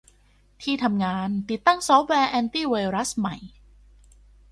[0.61, 3.35] ที่ทำงานติดตั้งซอฟต์แวร์แอนตี้ไวรัสใหม่